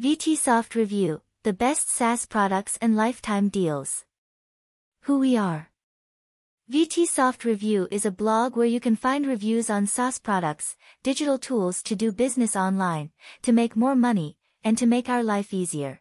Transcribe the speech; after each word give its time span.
VTsoft 0.00 0.74
Review, 0.74 1.22
the 1.44 1.52
best 1.52 1.88
SaaS 1.88 2.26
products 2.26 2.76
and 2.82 2.96
lifetime 2.96 3.48
deals. 3.48 4.04
Who 5.02 5.20
we 5.20 5.36
are. 5.36 5.70
VTsoft 6.68 7.44
Review 7.44 7.86
is 7.92 8.04
a 8.04 8.10
blog 8.10 8.56
where 8.56 8.66
you 8.66 8.80
can 8.80 8.96
find 8.96 9.24
reviews 9.24 9.70
on 9.70 9.86
SaaS 9.86 10.18
products, 10.18 10.76
digital 11.04 11.38
tools 11.38 11.80
to 11.84 11.94
do 11.94 12.10
business 12.10 12.56
online, 12.56 13.12
to 13.42 13.52
make 13.52 13.76
more 13.76 13.94
money, 13.94 14.36
and 14.64 14.76
to 14.78 14.86
make 14.86 15.08
our 15.08 15.22
life 15.22 15.54
easier. 15.54 16.00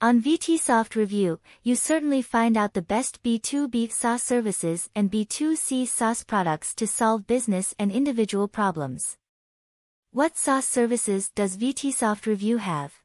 On 0.00 0.22
VTsoft 0.22 0.94
Review, 0.94 1.40
you 1.64 1.74
certainly 1.74 2.22
find 2.22 2.56
out 2.56 2.74
the 2.74 2.82
best 2.82 3.24
B2B 3.24 3.90
SaaS 3.90 4.22
services 4.22 4.88
and 4.94 5.10
B2C 5.10 5.88
SaaS 5.88 6.22
products 6.22 6.72
to 6.76 6.86
solve 6.86 7.26
business 7.26 7.74
and 7.76 7.90
individual 7.90 8.46
problems. 8.46 9.16
What 10.14 10.36
SaaS 10.36 10.68
services 10.68 11.28
does 11.34 11.56
VTsoft 11.56 12.26
Review 12.26 12.58
have? 12.58 13.00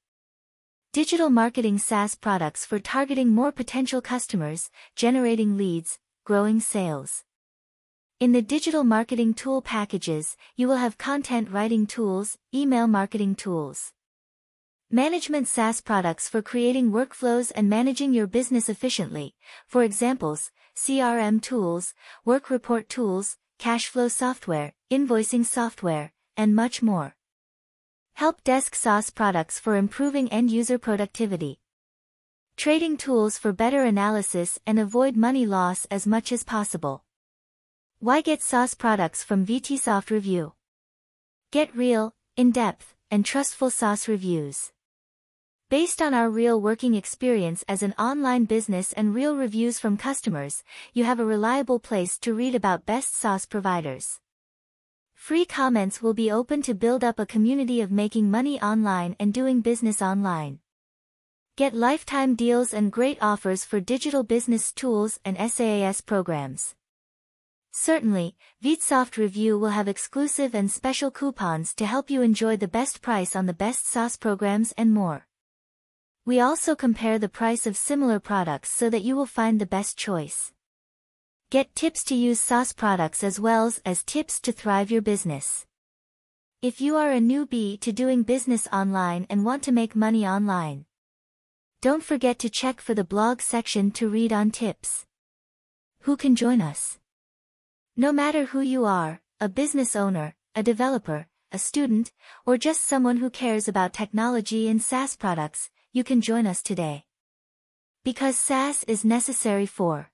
Digital 0.94 1.32
marketing 1.32 1.80
SaaS 1.80 2.14
products 2.14 2.68
for 2.68 2.78
targeting 2.78 3.30
more 3.30 3.52
potential 3.52 4.00
customers, 4.00 4.70
generating 4.96 5.58
leads, 5.58 5.98
growing 6.24 6.60
sales. 6.60 7.24
In 8.20 8.32
the 8.32 8.44
digital 8.44 8.84
marketing 8.84 9.34
tool 9.34 9.64
packages, 9.64 10.38
you 10.56 10.68
will 10.68 10.76
have 10.76 11.00
content 11.00 11.50
writing 11.50 11.88
tools, 11.88 12.38
email 12.54 12.86
marketing 12.86 13.34
tools. 13.34 13.92
Management 14.92 15.48
SaaS 15.48 15.82
products 15.82 16.30
for 16.30 16.44
creating 16.44 16.92
workflows 16.92 17.52
and 17.56 17.68
managing 17.68 18.14
your 18.14 18.28
business 18.28 18.70
efficiently, 18.70 19.34
for 19.66 19.82
examples, 19.82 20.52
CRM 20.76 21.42
tools, 21.42 21.96
work 22.24 22.52
report 22.52 22.88
tools, 22.88 23.38
cash 23.58 23.88
flow 23.88 24.10
software, 24.10 24.74
invoicing 24.92 25.44
software, 25.44 26.12
and 26.40 26.56
much 26.56 26.82
more. 26.82 27.18
Help 28.14 28.42
Desk 28.46 28.74
SaaS 28.74 29.10
products 29.10 29.60
for 29.60 29.76
improving 29.76 30.32
end-user 30.32 30.78
productivity. 30.78 31.60
Trading 32.56 32.96
tools 32.96 33.38
for 33.38 33.52
better 33.52 33.84
analysis 33.84 34.58
and 34.66 34.80
avoid 34.80 35.18
money 35.18 35.46
loss 35.46 35.86
as 35.92 36.08
much 36.08 36.32
as 36.32 36.46
possible. 36.46 37.04
Why 38.00 38.22
get 38.22 38.42
SaaS 38.42 38.74
products 38.74 39.22
from 39.22 39.46
VTsoft 39.46 40.12
Review? 40.12 40.54
Get 41.52 41.76
real, 41.76 42.14
in-depth, 42.38 42.96
and 43.12 43.26
trustful 43.26 43.70
SaaS 43.70 44.08
reviews. 44.08 44.72
Based 45.70 46.02
on 46.02 46.14
our 46.14 46.30
real 46.30 46.62
working 46.62 46.96
experience 46.96 47.66
as 47.68 47.84
an 47.84 47.94
online 48.00 48.46
business 48.46 48.94
and 48.94 49.14
real 49.14 49.36
reviews 49.36 49.78
from 49.78 49.98
customers, 49.98 50.64
you 50.94 51.04
have 51.04 51.20
a 51.20 51.26
reliable 51.26 51.80
place 51.80 52.18
to 52.20 52.34
read 52.34 52.56
about 52.56 52.86
best 52.86 53.14
SaaS 53.14 53.46
providers. 53.46 54.22
Free 55.20 55.44
comments 55.46 56.02
will 56.02 56.14
be 56.14 56.32
open 56.32 56.62
to 56.62 56.74
build 56.74 57.04
up 57.04 57.20
a 57.20 57.26
community 57.26 57.82
of 57.82 57.92
making 57.92 58.32
money 58.32 58.60
online 58.62 59.18
and 59.20 59.34
doing 59.34 59.60
business 59.60 60.02
online. 60.02 60.60
Get 61.58 61.76
lifetime 61.76 62.36
deals 62.36 62.74
and 62.74 62.90
great 62.90 63.18
offers 63.22 63.66
for 63.66 63.82
digital 63.82 64.24
business 64.24 64.72
tools 64.72 65.20
and 65.26 65.38
SaaS 65.38 66.00
programs. 66.02 66.74
Certainly, 67.72 68.38
VTsoft 68.64 69.18
Review 69.18 69.60
will 69.60 69.70
have 69.70 69.90
exclusive 69.90 70.56
and 70.56 70.72
special 70.72 71.12
coupons 71.12 71.76
to 71.76 71.86
help 71.86 72.10
you 72.10 72.22
enjoy 72.22 72.56
the 72.56 72.70
best 72.70 73.02
price 73.02 73.36
on 73.36 73.46
the 73.46 73.54
best 73.54 73.88
SaaS 73.88 74.16
programs 74.16 74.72
and 74.78 74.94
more. 74.94 75.28
We 76.26 76.40
also 76.40 76.76
compare 76.76 77.20
the 77.20 77.30
price 77.30 77.68
of 77.68 77.76
similar 77.76 78.22
products 78.22 78.72
so 78.72 78.90
that 78.90 79.04
you 79.04 79.18
will 79.18 79.28
find 79.28 79.60
the 79.60 79.68
best 79.68 79.98
choice. 79.98 80.54
Get 81.52 81.74
tips 81.74 82.04
to 82.04 82.14
use 82.14 82.40
SaaS 82.40 82.74
products 82.74 83.24
as 83.24 83.40
well 83.40 83.74
as 83.84 84.04
tips 84.04 84.40
to 84.42 84.52
thrive 84.52 84.92
your 84.92 85.02
business. 85.02 85.66
If 86.62 86.80
you 86.80 86.96
are 86.96 87.12
a 87.12 87.20
newbie 87.20 87.80
to 87.80 87.92
doing 87.92 88.22
business 88.22 88.68
online 88.72 89.26
and 89.32 89.44
want 89.44 89.64
to 89.64 89.72
make 89.72 89.96
money 89.96 90.28
online, 90.28 90.86
don't 91.82 92.04
forget 92.04 92.38
to 92.40 92.52
check 92.52 92.80
for 92.80 92.94
the 92.94 93.04
blog 93.04 93.42
section 93.42 93.90
to 93.94 94.08
read 94.08 94.32
on 94.32 94.52
tips. 94.52 95.08
Who 96.02 96.18
can 96.18 96.36
join 96.36 96.62
us? 96.62 97.00
No 97.98 98.14
matter 98.14 98.46
who 98.46 98.62
you 98.62 98.86
are, 98.86 99.20
a 99.40 99.50
business 99.50 99.96
owner, 99.96 100.36
a 100.54 100.62
developer, 100.62 101.26
a 101.52 101.58
student, 101.58 102.12
or 102.46 102.60
just 102.60 102.86
someone 102.86 103.18
who 103.18 103.32
cares 103.32 103.68
about 103.68 103.94
technology 103.94 104.68
and 104.68 104.84
SaaS 104.84 105.16
products, 105.16 105.72
you 105.94 106.04
can 106.04 106.22
join 106.22 106.46
us 106.46 106.62
today. 106.62 107.06
Because 108.04 108.38
SaaS 108.38 108.84
is 108.84 109.04
necessary 109.04 109.66
for 109.66 110.09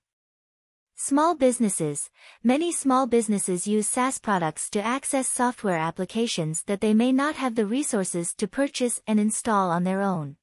Small 0.98 1.34
businesses. 1.34 2.08
Many 2.42 2.72
small 2.72 3.06
businesses 3.06 3.66
use 3.66 3.86
SaaS 3.86 4.18
products 4.18 4.70
to 4.70 4.80
access 4.80 5.28
software 5.28 5.76
applications 5.76 6.62
that 6.62 6.80
they 6.80 6.94
may 6.94 7.12
not 7.12 7.34
have 7.34 7.54
the 7.54 7.66
resources 7.66 8.32
to 8.36 8.48
purchase 8.48 9.02
and 9.06 9.20
install 9.20 9.70
on 9.70 9.84
their 9.84 10.00
own. 10.00 10.36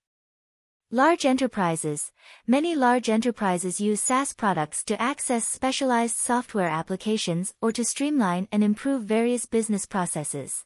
Large 0.91 1.25
enterprises. 1.25 2.11
Many 2.45 2.75
large 2.75 3.09
enterprises 3.09 3.81
use 3.81 3.99
SaaS 3.99 4.33
products 4.33 4.83
to 4.83 5.01
access 5.01 5.47
specialized 5.47 6.17
software 6.17 6.69
applications 6.69 7.55
or 7.59 7.71
to 7.71 7.83
streamline 7.83 8.47
and 8.51 8.63
improve 8.63 9.05
various 9.05 9.47
business 9.47 9.87
processes. 9.87 10.65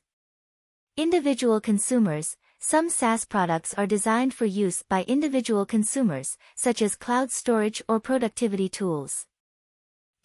Individual 0.98 1.62
consumers. 1.62 2.36
Some 2.60 2.90
SaaS 2.90 3.24
products 3.24 3.74
are 3.76 3.88
designed 3.88 4.34
for 4.34 4.46
use 4.46 4.84
by 4.84 5.04
individual 5.04 5.66
consumers, 5.66 6.38
such 6.56 6.82
as 6.82 6.98
cloud 6.98 7.32
storage 7.32 7.82
or 7.88 8.02
productivity 8.02 8.68
tools. 8.68 9.26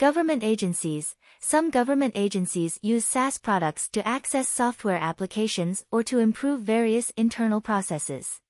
Government 0.02 0.42
agencies. 0.42 1.14
Some 1.38 1.70
government 1.70 2.14
agencies 2.16 2.76
use 2.82 3.04
SaaS 3.04 3.38
products 3.38 3.88
to 3.90 4.04
access 4.04 4.48
software 4.48 4.96
applications 4.96 5.84
or 5.92 6.02
to 6.02 6.18
improve 6.18 6.62
various 6.62 7.12
internal 7.16 7.60
processes. 7.60 8.40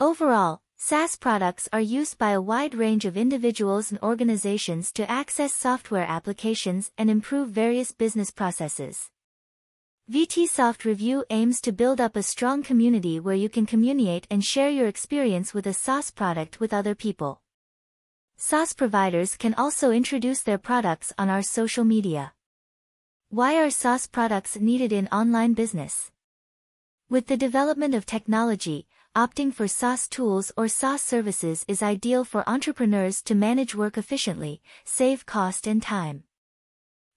Overall, 0.00 0.62
SaaS 0.78 1.16
products 1.16 1.68
are 1.70 1.82
used 1.82 2.16
by 2.16 2.30
a 2.30 2.40
wide 2.40 2.74
range 2.74 3.04
of 3.04 3.18
individuals 3.18 3.90
and 3.90 4.00
organizations 4.02 4.90
to 4.92 5.10
access 5.10 5.52
software 5.52 6.06
applications 6.08 6.90
and 6.96 7.10
improve 7.10 7.50
various 7.50 7.92
business 7.92 8.30
processes. 8.30 9.10
VTsoft 10.10 10.86
Review 10.86 11.26
aims 11.28 11.60
to 11.60 11.72
build 11.72 12.00
up 12.00 12.16
a 12.16 12.22
strong 12.22 12.62
community 12.62 13.20
where 13.20 13.34
you 13.34 13.50
can 13.50 13.66
communicate 13.66 14.26
and 14.30 14.42
share 14.42 14.70
your 14.70 14.88
experience 14.88 15.52
with 15.52 15.66
a 15.66 15.74
SaaS 15.74 16.10
product 16.10 16.58
with 16.58 16.72
other 16.72 16.94
people. 16.94 17.42
SaaS 18.36 18.72
providers 18.72 19.36
can 19.36 19.54
also 19.54 19.90
introduce 19.90 20.42
their 20.42 20.58
products 20.58 21.12
on 21.16 21.30
our 21.30 21.42
social 21.42 21.84
media. 21.84 22.32
Why 23.30 23.56
are 23.62 23.70
SaaS 23.70 24.06
products 24.06 24.56
needed 24.56 24.92
in 24.92 25.08
online 25.08 25.54
business? 25.54 26.10
With 27.08 27.28
the 27.28 27.36
development 27.36 27.94
of 27.94 28.06
technology, 28.06 28.86
opting 29.14 29.54
for 29.54 29.68
SaaS 29.68 30.08
tools 30.08 30.50
or 30.56 30.66
SaaS 30.66 31.00
services 31.00 31.64
is 31.68 31.82
ideal 31.82 32.24
for 32.24 32.48
entrepreneurs 32.48 33.22
to 33.22 33.34
manage 33.34 33.74
work 33.74 33.96
efficiently, 33.96 34.60
save 34.84 35.26
cost 35.26 35.66
and 35.66 35.80
time. 35.80 36.24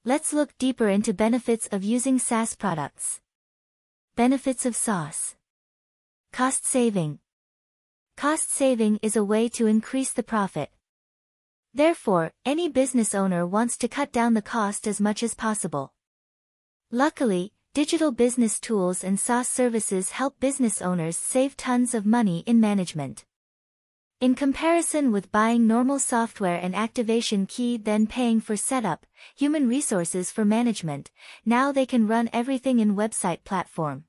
Let's 0.06 0.34
look 0.34 0.58
deeper 0.58 0.88
into 0.88 1.14
benefits 1.14 1.68
of 1.72 1.84
using 1.84 2.20
SaaS 2.20 2.56
products. 2.56 3.22
Benefits 4.16 4.66
of 4.66 4.76
SaaS. 4.76 5.36
Cost 6.32 6.66
saving. 6.66 7.20
Cost 8.16 8.52
saving 8.52 9.00
is 9.02 9.16
a 9.16 9.24
way 9.24 9.50
to 9.50 9.68
increase 9.68 10.12
the 10.14 10.24
profit. 10.24 10.70
Therefore, 11.78 12.32
any 12.44 12.70
business 12.70 13.14
owner 13.14 13.46
wants 13.46 13.78
to 13.78 13.88
cut 13.88 14.12
down 14.12 14.34
the 14.34 14.42
cost 14.42 14.88
as 14.88 15.00
much 15.00 15.22
as 15.22 15.36
possible. 15.36 15.94
Luckily, 16.90 17.54
digital 17.76 18.12
business 18.12 18.60
tools 18.60 19.04
and 19.04 19.20
SaaS 19.20 19.48
services 19.48 20.10
help 20.10 20.40
business 20.40 20.82
owners 20.82 21.16
save 21.16 21.56
tons 21.56 21.94
of 21.94 22.04
money 22.04 22.40
in 22.48 22.60
management. 22.60 23.26
In 24.20 24.34
comparison 24.34 25.12
with 25.12 25.32
buying 25.32 25.68
normal 25.68 26.00
software 26.00 26.60
and 26.60 26.76
activation 26.76 27.46
key 27.46 27.78
then 27.78 28.08
paying 28.08 28.42
for 28.42 28.58
setup, 28.58 29.06
human 29.36 29.68
resources 29.68 30.32
for 30.32 30.44
management, 30.44 31.12
now 31.46 31.72
they 31.72 31.86
can 31.86 32.08
run 32.08 32.28
everything 32.34 32.80
in 32.80 32.96
website 32.96 33.44
platform. 33.44 34.06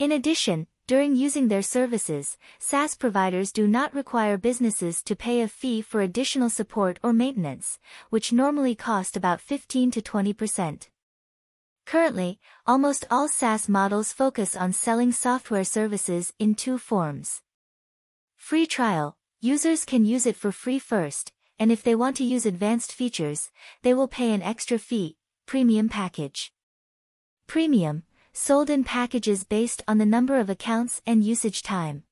In 0.00 0.10
addition, 0.10 0.66
during 0.86 1.16
using 1.16 1.48
their 1.48 1.62
services, 1.62 2.36
SaaS 2.58 2.94
providers 2.94 3.52
do 3.52 3.66
not 3.66 3.94
require 3.94 4.36
businesses 4.36 5.02
to 5.04 5.16
pay 5.16 5.40
a 5.40 5.48
fee 5.48 5.80
for 5.80 6.02
additional 6.02 6.50
support 6.50 6.98
or 7.02 7.14
maintenance, 7.14 7.78
which 8.10 8.32
normally 8.34 8.74
cost 8.74 9.16
about 9.16 9.40
15 9.40 9.90
to 9.92 10.02
20%. 10.02 10.88
Currently, 11.86 12.38
almost 12.66 13.06
all 13.10 13.28
SaaS 13.28 13.66
models 13.66 14.12
focus 14.12 14.54
on 14.54 14.74
selling 14.74 15.10
software 15.10 15.64
services 15.64 16.34
in 16.38 16.54
two 16.54 16.76
forms. 16.76 17.40
Free 18.36 18.66
trial, 18.66 19.16
users 19.40 19.86
can 19.86 20.04
use 20.04 20.26
it 20.26 20.36
for 20.36 20.52
free 20.52 20.78
first, 20.78 21.32
and 21.58 21.72
if 21.72 21.82
they 21.82 21.94
want 21.94 22.16
to 22.16 22.24
use 22.24 22.44
advanced 22.44 22.92
features, 22.92 23.50
they 23.82 23.94
will 23.94 24.08
pay 24.08 24.32
an 24.32 24.42
extra 24.42 24.78
fee, 24.78 25.16
premium 25.46 25.88
package. 25.88 26.52
Premium, 27.46 28.02
sold 28.34 28.68
in 28.68 28.82
packages 28.82 29.44
based 29.44 29.80
on 29.86 29.98
the 29.98 30.04
number 30.04 30.38
of 30.38 30.50
accounts 30.50 31.00
and 31.06 31.24
usage 31.24 31.62
time. 31.62 32.02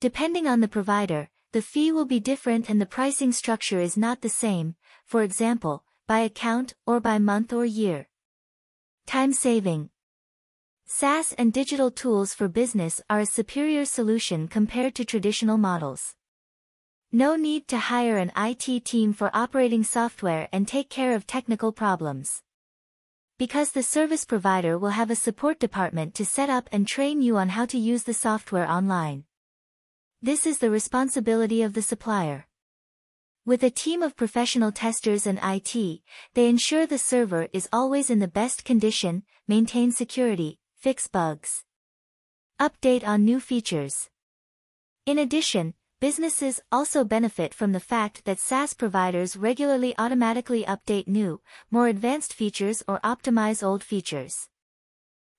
Depending 0.00 0.46
on 0.46 0.60
the 0.60 0.68
provider, 0.68 1.28
the 1.52 1.60
fee 1.60 1.90
will 1.90 2.04
be 2.04 2.20
different 2.20 2.70
and 2.70 2.80
the 2.80 2.86
pricing 2.86 3.32
structure 3.32 3.80
is 3.80 3.96
not 3.96 4.22
the 4.22 4.28
same, 4.28 4.76
for 5.04 5.22
example, 5.22 5.84
by 6.06 6.20
account 6.20 6.74
or 6.86 7.00
by 7.00 7.18
month 7.18 7.52
or 7.52 7.64
year. 7.64 8.08
Time 9.06 9.32
saving. 9.32 9.90
SaaS 10.86 11.32
and 11.32 11.52
digital 11.52 11.90
tools 11.90 12.32
for 12.32 12.46
business 12.46 13.00
are 13.10 13.20
a 13.20 13.26
superior 13.26 13.84
solution 13.84 14.46
compared 14.46 14.94
to 14.94 15.04
traditional 15.04 15.58
models. 15.58 16.14
No 17.10 17.34
need 17.34 17.66
to 17.68 17.78
hire 17.78 18.18
an 18.18 18.32
IT 18.36 18.84
team 18.84 19.12
for 19.12 19.30
operating 19.34 19.82
software 19.82 20.48
and 20.52 20.68
take 20.68 20.90
care 20.90 21.14
of 21.14 21.26
technical 21.26 21.72
problems. 21.72 22.42
Because 23.36 23.72
the 23.72 23.82
service 23.82 24.24
provider 24.24 24.78
will 24.78 24.90
have 24.90 25.10
a 25.10 25.16
support 25.16 25.58
department 25.58 26.14
to 26.14 26.24
set 26.24 26.48
up 26.48 26.68
and 26.70 26.86
train 26.86 27.20
you 27.20 27.36
on 27.36 27.48
how 27.48 27.66
to 27.66 27.76
use 27.76 28.04
the 28.04 28.14
software 28.14 28.68
online. 28.70 29.24
This 30.22 30.46
is 30.46 30.58
the 30.58 30.70
responsibility 30.70 31.60
of 31.62 31.72
the 31.72 31.82
supplier. 31.82 32.46
With 33.44 33.64
a 33.64 33.70
team 33.70 34.04
of 34.04 34.14
professional 34.14 34.70
testers 34.70 35.26
and 35.26 35.40
IT, 35.42 36.00
they 36.34 36.48
ensure 36.48 36.86
the 36.86 36.96
server 36.96 37.48
is 37.52 37.68
always 37.72 38.08
in 38.08 38.20
the 38.20 38.28
best 38.28 38.64
condition, 38.64 39.24
maintain 39.48 39.90
security, 39.90 40.60
fix 40.76 41.08
bugs. 41.08 41.64
Update 42.60 43.04
on 43.04 43.24
new 43.24 43.40
features. 43.40 44.10
In 45.06 45.18
addition, 45.18 45.74
businesses 46.04 46.60
also 46.70 47.02
benefit 47.02 47.54
from 47.54 47.72
the 47.72 47.80
fact 47.80 48.26
that 48.26 48.38
SaaS 48.38 48.74
providers 48.74 49.38
regularly 49.38 49.94
automatically 49.96 50.62
update 50.64 51.08
new, 51.08 51.40
more 51.70 51.88
advanced 51.88 52.34
features 52.34 52.82
or 52.86 53.00
optimize 53.00 53.66
old 53.66 53.82
features. 53.82 54.50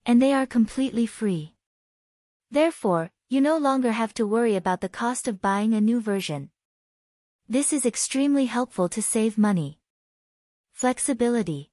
And 0.08 0.20
they 0.20 0.34
are 0.34 0.48
completely 0.48 1.06
free. 1.06 1.54
Therefore, 2.50 3.12
you 3.30 3.42
no 3.42 3.60
longer 3.60 3.92
have 3.92 4.12
to 4.16 4.26
worry 4.26 4.56
about 4.56 4.82
the 4.82 4.90
cost 4.90 5.28
of 5.28 5.40
buying 5.40 5.76
a 5.76 5.80
new 5.80 6.02
version. 6.02 6.50
This 7.48 7.72
is 7.72 7.86
extremely 7.86 8.48
helpful 8.48 8.90
to 8.90 9.04
save 9.04 9.38
money. 9.38 9.78
Flexibility. 10.74 11.70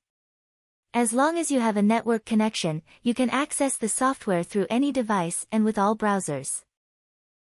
As 0.93 1.15
long 1.15 1.39
as 1.39 1.51
you 1.51 1.61
have 1.61 1.79
a 1.79 1.89
network 1.95 2.27
connection, 2.27 2.83
you 3.03 3.15
can 3.15 3.31
access 3.31 3.79
the 3.79 3.89
software 3.89 4.43
through 4.43 4.67
any 4.69 4.93
device 4.93 5.47
and 5.51 5.65
with 5.65 5.79
all 5.79 5.97
browsers. 5.97 6.61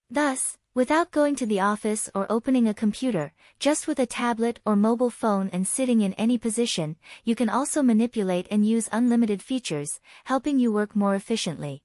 Thus, 0.08 0.60
without 0.74 1.12
going 1.12 1.36
to 1.36 1.46
the 1.46 1.60
office 1.60 2.10
or 2.16 2.32
opening 2.32 2.68
a 2.68 2.74
computer, 2.74 3.34
just 3.60 3.88
with 3.88 4.00
a 4.00 4.06
tablet 4.06 4.60
or 4.66 4.76
mobile 4.76 5.10
phone 5.10 5.50
and 5.52 5.68
sitting 5.68 6.00
in 6.00 6.14
any 6.14 6.38
position, 6.38 6.96
you 7.26 7.36
can 7.36 7.50
also 7.50 7.84
manipulate 7.84 8.48
and 8.50 8.66
use 8.66 8.88
unlimited 8.92 9.42
features, 9.42 10.00
helping 10.24 10.60
you 10.60 10.72
work 10.72 10.96
more 10.96 11.14
efficiently. 11.14 11.84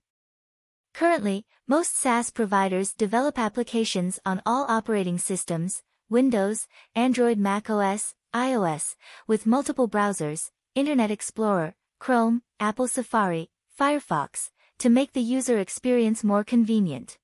Currently, 0.94 1.44
most 1.67 1.97
SaaS 1.97 2.31
providers 2.31 2.93
develop 2.93 3.38
applications 3.38 4.21
on 4.25 4.41
all 4.47 4.65
operating 4.69 5.19
systems, 5.19 5.83
Windows, 6.09 6.69
Android 6.94 7.38
Mac 7.38 7.69
OS, 7.69 8.15
iOS, 8.33 8.94
with 9.27 9.47
multiple 9.47 9.88
browsers, 9.88 10.50
Internet 10.77 11.11
Explorer, 11.11 11.75
Chrome, 11.99 12.43
Apple 12.61 12.87
Safari, 12.87 13.50
Firefox, 13.79 14.50
to 14.79 14.88
make 14.88 15.12
the 15.12 15.21
user 15.21 15.59
experience 15.59 16.23
more 16.23 16.44
convenient. 16.44 17.19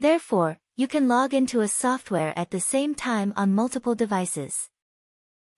Therefore, 0.00 0.58
you 0.76 0.88
can 0.88 1.08
log 1.08 1.34
into 1.34 1.60
a 1.60 1.68
software 1.68 2.32
at 2.34 2.50
the 2.50 2.58
same 2.58 2.94
time 2.94 3.34
on 3.36 3.54
multiple 3.54 3.94
devices. 3.94 4.70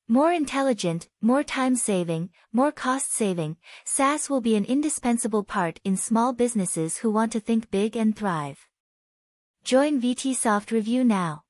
More 0.08 0.32
intelligent, 0.32 1.08
more 1.20 1.44
time-saving, 1.44 2.30
more 2.52 2.72
cost-saving, 2.72 3.56
SaaS 3.84 4.28
will 4.28 4.40
be 4.40 4.56
an 4.56 4.64
indispensable 4.64 5.44
part 5.44 5.78
in 5.84 5.96
small 5.96 6.32
businesses 6.32 6.98
who 6.98 7.10
want 7.12 7.30
to 7.32 7.40
think 7.40 7.70
big 7.70 7.96
and 7.96 8.16
thrive. 8.16 8.66
Join 9.62 10.00
VTsoft 10.00 10.72
Review 10.72 11.04
now. 11.04 11.44